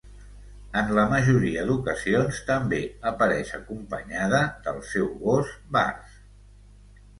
En 0.79 0.87
la 0.99 1.03
majoria 1.11 1.65
d'ocasions, 1.67 2.39
també 2.47 2.79
apareix 3.11 3.53
acompanyada 3.59 4.41
del 4.67 4.83
seu 4.95 5.15
gos 5.29 5.55
Bars. 5.79 6.19